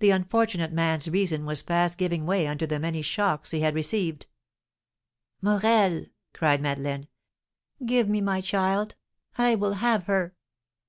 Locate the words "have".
9.74-10.06